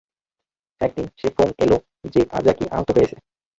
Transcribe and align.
একদিন, 0.81 1.07
সে 1.19 1.27
ফোন 1.35 1.49
এলো 1.63 1.77
যে 2.13 2.21
আজাগী 2.31 2.65
আহত 2.71 2.89
হয়েছে। 2.95 3.15